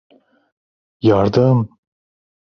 [1.01, 1.77] Yardım!